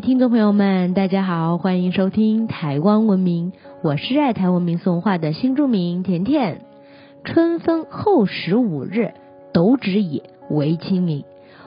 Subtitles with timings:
[0.00, 3.52] 听众朋友们，大家好，欢迎收听台湾文明，
[3.82, 6.60] 我是爱台文明送话的新著名甜甜。
[7.24, 9.14] 春分后十五日，
[9.54, 11.24] 斗指也为清明。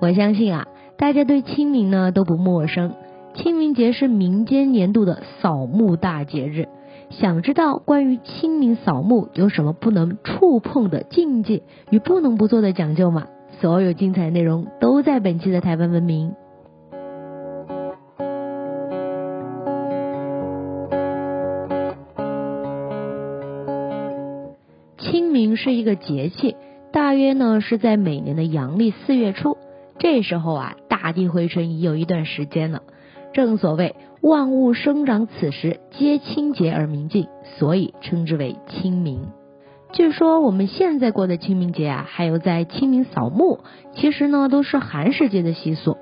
[0.00, 0.68] 我相信啊，
[0.98, 2.92] 大家对清明呢都不陌生。
[3.34, 6.68] 清明节是民间年度的扫墓大节日。
[7.08, 13.28] 想知道关于清明扫墓有什么不能触碰的禁忌与不能不做的讲究吗？
[13.62, 16.34] 所有精彩内容都在本期的台湾文明。
[25.40, 26.54] 明是一个节气，
[26.92, 29.56] 大约呢是在每年的阳历四月初。
[29.98, 32.82] 这时候啊，大地回春已有一段时间了。
[33.32, 39.28] 正所谓万物生长此时皆清洁而明净，所以称之为清明。
[39.92, 43.60] 据说我们现在过的清明节啊，还有在清明扫墓，
[43.94, 45.96] 其实呢都是寒食节的习俗。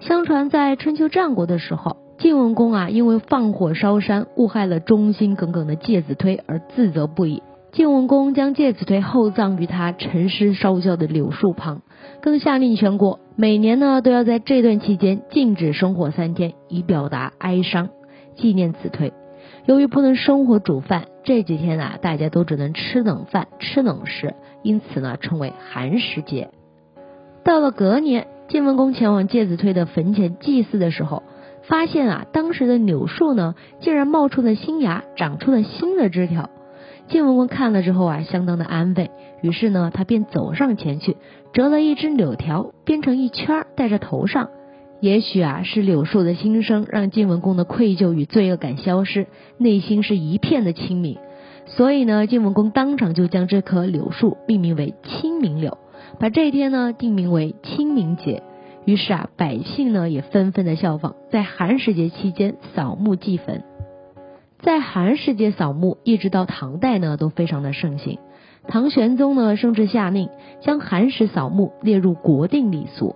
[0.00, 7.42] 相传在春秋战国的时候，晋文公啊因为放火烧山，误害了忠心耿耿的介子推而自责不已。
[7.74, 11.82] 晋文公将介子推厚葬于他沉尸烧焦的柳树旁，
[12.22, 17.88] 更下令全国每年呢都要在这段期间禁止生火三天，以表达哀伤，
[18.36, 19.12] 纪念子推。
[19.66, 26.50] 由于不能生火煮饭，这几天啊大家都只能吃冷饭、吃冷食，因此呢称为寒食节。
[27.42, 31.24] 到了隔年，晋文公前往介子推的坟前祭祀的时候，
[31.62, 36.50] 发现啊当时的柳树呢竟然冒出了新芽，长出了新的枝条。
[37.06, 39.10] 晋文公看了之后啊，相当的安慰，
[39.42, 41.16] 于是呢，他便走上前去，
[41.52, 44.48] 折了一枝柳条，编成一圈，戴在头上。
[45.00, 49.26] 也许啊，是柳树的新生让晋文公的愧疚与罪恶感消失，
[49.58, 51.18] 内心是一片的清明。
[51.66, 55.76] 所以呢，晋文公当场就将这棵柳树命名为清明柳，
[56.18, 58.42] 把这一天呢定名为清明节。
[58.86, 63.62] 于是啊，百姓呢也纷纷的效仿，在寒食节期间扫墓祭坟。
[64.64, 68.18] 在寒食节扫墓，一直到唐代呢，都非常的盛行。
[68.66, 70.30] 唐玄宗呢，甚至下令
[70.62, 73.14] 将寒食扫墓列入国定礼俗。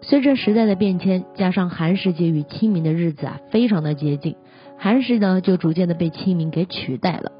[0.00, 4.36] 随着时代的变迁，加上寒食节与清明的日子啊，非常的接近，
[4.78, 7.30] 寒食呢就逐渐的被清明给取代了。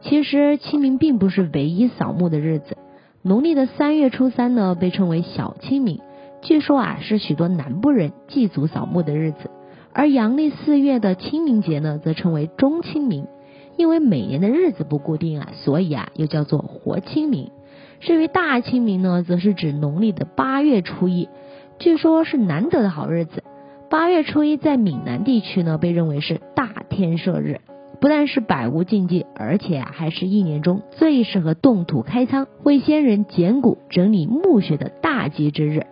[0.00, 2.78] 其实清明并不是唯一扫墓的日子，
[3.20, 6.00] 农历的三月初三呢，被称为小清明，
[6.40, 9.50] 据说啊，是许多南部人祭祖扫墓的日子。
[9.94, 13.28] 而阳历四月的清明节呢，则称为中清明，
[13.76, 17.52] 因为每年的日子不固定啊，所以啊又叫做活清明。
[18.00, 21.28] 至于大清明呢，则是指农历的八月初一，
[21.78, 23.44] 据说是难得的好日子。
[23.88, 27.60] 八月初一在闽南地区呢，被认为是大天赦日，
[28.00, 35.86] 不但是百无禁忌，而且啊还是一年中最适合动土开仓、为先人捡骨、整理墓穴的大吉之日。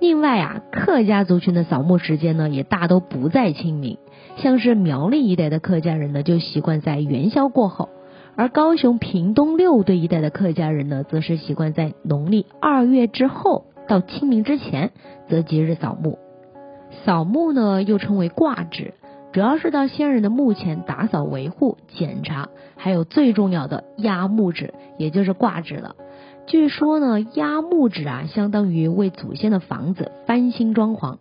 [0.00, 3.98] 另外啊，客家族群的扫墓时间呢，也大都不在清明。
[4.38, 7.90] 像是苗栗一带的客家人呢，就习惯在元宵过后；
[8.34, 14.92] 而高雄屏东六队一带的客家人呢，则是习惯在农历二月之后到清明之前
[15.28, 16.18] 择吉日扫墓。
[17.04, 18.94] 扫墓呢，又称为挂纸，
[19.32, 25.94] 主要是到先人的墓前打扫维护、检查，还有最重要的压墓纸，也就是挂纸了。
[26.50, 31.18] 据说呢，压木纸啊，相当于为祖先的房子翻新装潢。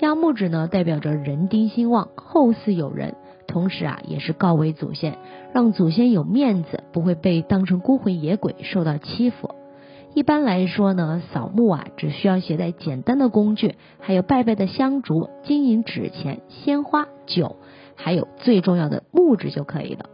[0.00, 3.14] 压木纸呢，代表着人丁兴旺、后嗣有人，
[3.46, 5.18] 同时啊，也是告慰祖先，
[5.54, 9.54] 让祖先有面子，不会被当成孤魂野鬼受到欺负。
[10.14, 17.54] 一般来说呢，扫墓啊，只需要携带简单的工具，还有拜拜的香烛、金银纸钱、鲜花、酒，
[17.94, 20.06] 还有最重要的木纸就可以了。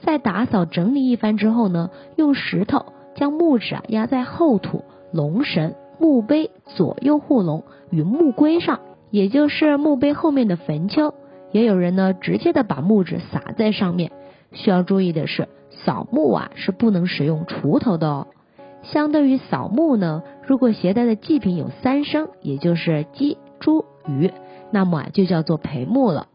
[0.00, 2.86] 在打扫整理一番之后呢，用石头。
[3.14, 8.80] 将木纸啊压在后土、龙神、墓碑左右护龙与墓龟上，
[9.10, 11.14] 也就是墓碑后面的坟丘。
[11.52, 14.10] 也有人呢直接的把木纸撒在上面。
[14.52, 18.26] 需要注意的是，扫墓啊是不能使用锄头的哦。
[18.82, 24.30] 相对于扫墓呢，如果携带的祭品有三牲，也就是鸡、猪、鱼，
[24.70, 26.26] 那么啊就叫做陪墓了。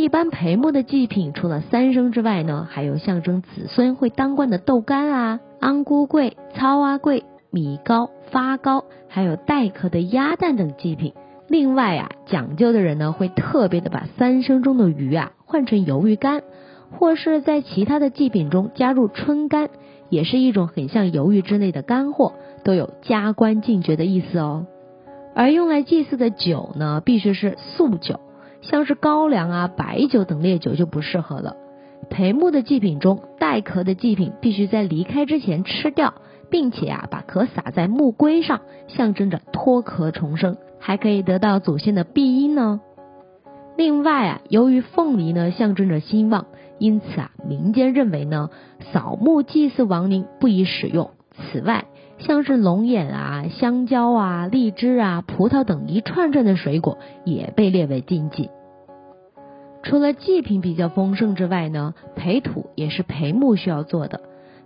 [0.00, 5.40] 一般陪墓的祭品除了三牲之外呢，还有象征子孙会当官的豆干啊。
[5.60, 11.12] 安菇桂、糙阿桂、米糕、发糕，还有带壳的鸭蛋等祭品。
[11.48, 16.44] 另外啊，讲究的人呢，会特别的把三生中的鱼啊换成鱿鱼干，
[16.98, 19.68] 或是在其他的祭品中加入春干，
[20.08, 22.32] 也是一种很像鱿鱼之类的干货，
[22.64, 24.64] 都有加官进爵的意思哦。
[25.34, 28.18] 而用来祭祀的酒呢，必须是素酒，
[28.60, 31.56] 像是高粱啊、白酒等烈酒就不适合了。
[32.08, 36.14] 陪墓的祭品中带壳的祭品必须在离开之前吃掉，
[36.50, 42.80] 并且啊把壳撒在墓龟上，象征着脱壳重生，还可以得到祖先的庇荫呢。
[43.76, 46.46] 另外啊，由于凤梨呢象征着兴旺，
[46.78, 48.50] 因此啊，民间认为呢，
[48.92, 51.10] 扫墓祭祀亡灵不宜使用。
[51.32, 51.84] 此外，
[52.20, 58.50] 像是龙眼啊、香蕉啊、荔枝啊、葡萄等一串串的水果也被列为禁忌。
[59.82, 64.20] 除了祭品比较丰盛之外呢，培土也是培墓需要做的。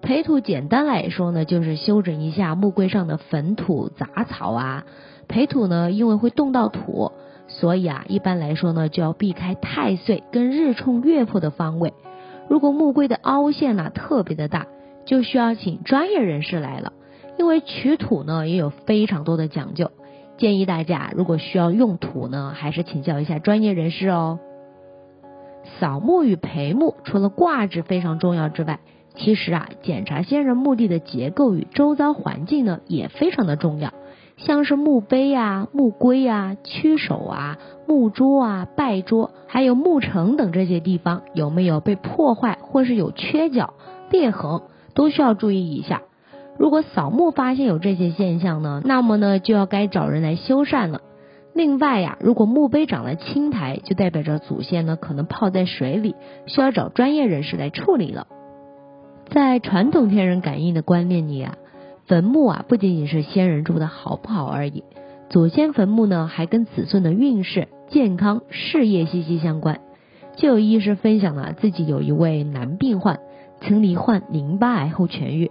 [0.00, 4.84] 培土简单来说呢，就是修整一下墓柜上的坟土杂草啊。
[5.28, 7.12] 培土呢，因为会动到土。
[7.48, 11.92] 所以啊，一般来说呢，就要避开太岁跟日冲月破的方位。
[12.48, 14.68] 如果木柜的凹陷呢特别的大，
[15.04, 16.92] 就需要请专业人士来了。
[17.40, 19.92] 因为取土呢也有非常多的讲究，
[20.36, 24.38] 建议大家如果需要用土呢，还是请教一下专业人士哦。
[25.78, 28.80] 扫墓与陪墓除了挂置非常重要之外，
[29.14, 33.94] 其实啊，检查先人墓地的结构与周遭环境呢也非常的重要。
[34.36, 37.56] 像是墓碑啊、墓龟啊、曲手啊、
[37.88, 43.72] 墓桌啊、拜桌，还有墓城等这些地方有没有被破坏或是有缺角、
[44.10, 44.60] 裂痕，
[44.92, 46.02] 都需要注意一下。
[46.60, 51.00] 如果扫墓发现有这些现象呢，那么呢就要该找人来修缮了。
[51.54, 56.14] 另外呀，如果墓碑长了青苔，就代表着祖先呢可能泡在水里，
[56.44, 58.26] 需要找专业人士来处理了。
[59.30, 61.56] 在传统天人感应的观念里啊。
[62.04, 64.84] 坟墓啊，不仅仅是先人住的好不好而已，
[65.30, 69.80] 祖先坟墓呢，还跟子孙的运势、健康、事业息息相关。
[70.36, 73.20] 就有医师分享了自己有一位男病患，
[73.62, 75.50] 曾罹患淋巴癌后痊愈。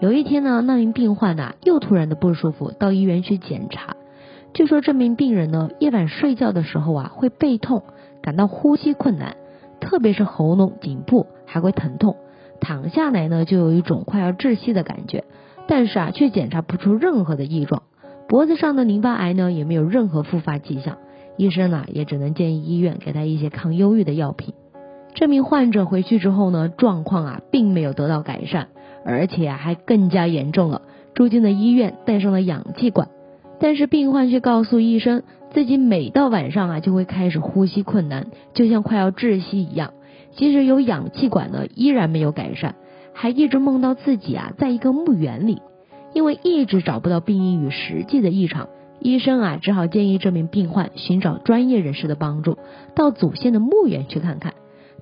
[0.00, 3.96] 有一天呢，那名病患呐又突然的不舒服，到医院去检查。
[4.54, 7.82] 据说这名病人呢，夜晚睡觉的时候啊会背痛，
[8.22, 9.34] 感到呼吸困难，
[9.80, 12.16] 特别是喉咙、颈部还会疼痛，
[12.60, 15.24] 躺下来呢就有一种快要窒息的感觉。
[15.66, 17.82] 但是啊，却检查不出任何的异状，
[18.28, 20.98] 脖子上的淋巴癌呢也没有任何复发迹象，
[21.36, 24.54] 医生呢也只能建议医院给他一些抗忧郁的药品。
[25.14, 28.68] 这名患者回去之后呢，状况啊并没有得到改善，
[29.08, 30.82] 而且还更加严重了，
[31.14, 33.08] 住进了医院，带上了氧气管。
[33.58, 39.94] 但是病患却告诉医生，自己每到晚上啊就会开始呼吸困难，就像快要窒息一样，
[40.36, 42.74] 即使有氧气管呢，依然没有改善。
[43.14, 45.62] 还一直梦到自己啊，在一个墓园里，
[46.12, 48.68] 因为一直找不到病因与实际的异常，
[49.00, 52.58] 医生啊只好建议这名病患寻找专业人士的帮助，
[52.94, 54.52] 到祖先的墓园去看看。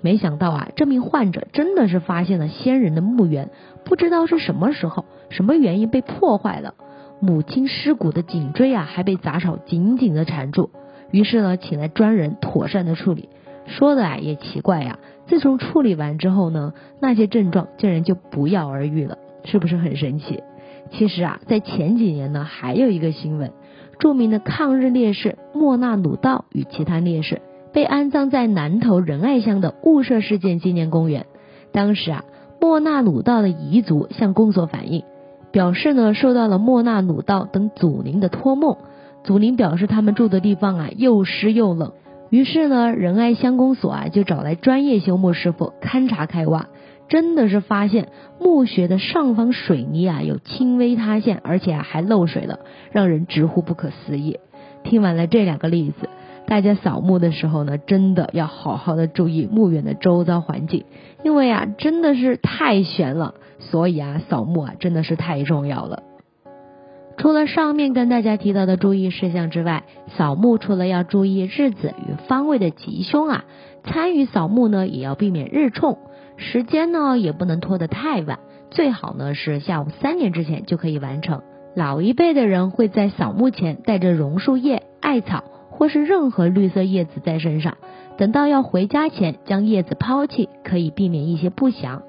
[0.02, 3.50] 没想到啊，这名患者真的是发现了先人的墓园，
[3.84, 6.74] 不知道是什么时候、什么原因被破坏了，
[7.20, 10.70] 母亲尸骨的颈椎啊还被杂草紧紧的缠住，
[11.10, 13.28] 于是呢，请来专人妥善的处理。
[13.66, 20.44] 说的啊也奇怪呀，自从处理完之后呢，那些症状竟然就不药而愈了，是不是很神奇？
[20.92, 23.50] 其实啊，在前几年呢，还有一个新闻，
[23.98, 27.42] 著名的抗日烈士莫那鲁道与其他烈士
[27.76, 31.26] 被安葬在南头仁爱乡的雾社事件纪念公园。
[31.72, 32.24] 当时啊，
[32.58, 35.04] 莫那鲁道的彝族向公所反映，
[35.52, 38.78] 表示呢受到了莫那鲁道等祖灵的托梦，
[39.24, 41.92] 祖灵表示他们住的地方啊又湿又冷。
[42.30, 46.68] 于是呢，仁爱乡公所啊就找来专业修墓师傅勘察开挖，
[47.10, 48.08] 真的是发现
[48.40, 52.60] 墓穴的上方水泥啊有轻微塌陷，而且啊还漏水了，
[52.90, 54.38] 让人直呼不可思议。
[54.82, 56.08] 听完了这两个例子，
[56.46, 60.84] 大家扫墓的时候呢，真的要好好的注意墓园的周遭环境，
[61.24, 66.02] 因为啊真的是太悬了，所以啊扫墓啊真的是太重要了。
[67.18, 69.84] 除了上面跟大家提到的注意事项之外，
[70.16, 73.44] 扫墓除了要注意日子与方位的吉凶啊，
[73.84, 75.98] 参与扫墓呢也要避免日冲，
[76.36, 78.38] 时间呢也不能拖得太晚，
[78.70, 81.42] 最好呢是下午三点之前就可以完成。
[81.74, 85.42] 老一辈的人会在扫墓前带着榕树叶、艾草
[85.76, 87.76] 或是任何绿色叶子在身上，
[88.16, 92.02] 等到要回家前将叶子抛弃，可以避免一些不祥。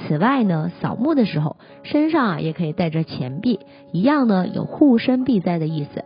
[0.00, 3.58] 此外呢，扫墓的时候身上啊也可以带着钱币，
[3.90, 6.04] 一样呢有护身避灾的意思。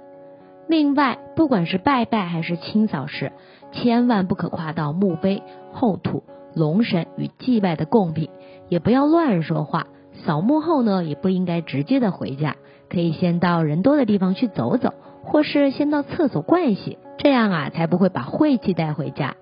[0.66, 3.32] 另外，不管是拜拜还是清扫时，
[3.72, 6.22] 千万不可跨到墓碑、后土、
[6.54, 8.30] 龙神与祭拜的贡品，
[8.70, 9.88] 也不要乱说话。
[10.24, 12.56] 扫墓后呢，也不应该直接的回家，
[12.88, 19.36] 可以先到人多的地方去走走，或是先到厕所盥洗，这样啊才不会把晦气带回家。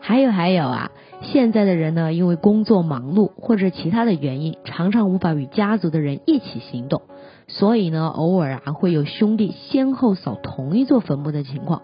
[0.00, 0.90] 还有还有啊，
[1.22, 7.02] 现在的人呢，因为工作忙碌或者其他的原因，常常无法与家族的人一起行动，
[7.48, 11.82] 所以呢，偶尔啊会有兄弟先后扫同一座坟墓的情况。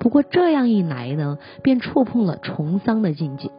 [0.00, 3.52] 不过这样一来呢，便触碰了重丧的禁忌，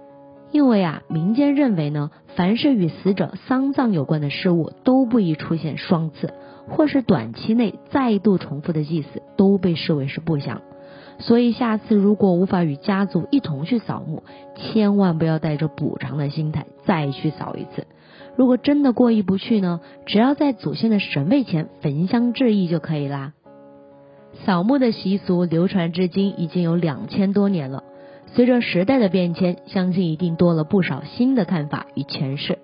[0.51, 6.34] 因为啊，民间认为呢，凡是与死者丧葬有关的事物，都不宜出现双次，
[6.67, 10.62] 或是短期内再度重复的祭祀，都被视为是不祥。
[11.20, 14.24] 所以下次如果无法与家族一同去扫墓，
[14.55, 17.88] 千万不要带着补偿的心态再去扫一次。
[18.36, 23.34] 如果真的过意不去呢，只要在祖先的神位前焚香致意就可以啦。
[24.46, 27.84] 扫墓的习俗流传至今已经有两千多年了，
[28.34, 32.60] 随着时代的变迁，相信一定多了不少新的看法与诠释。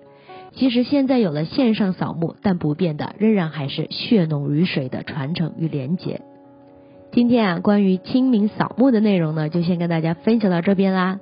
[0.52, 6.22] 其实现在有了线上扫墓，但不变的仍然还是血浓于水的传承与连结。
[7.12, 11.20] 今天啊，关于清明扫墓的内容呢，就先跟大家分享到这边啦。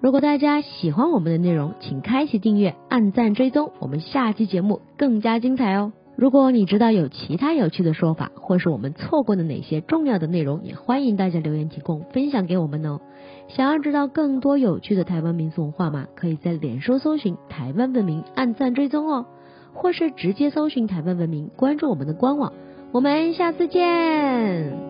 [0.00, 5.92] 如果大家喜欢我们的内容，请开启订阅、按赞、追踪，我们下期节目更加精彩哦。
[6.16, 13.00] 如果你知道有其他有趣的说法，或是我们错过的哪些重要的内容，也欢迎大家留言提供分享给我们哦。
[13.48, 16.06] 想要知道更多有趣的台湾民俗文化吗？
[16.14, 19.26] 可以在脸书搜寻台湾文明，按赞追踪哦，
[19.72, 22.52] 或是直接搜寻台湾文明，关注我们的官网。
[22.92, 24.87] 我们下次见。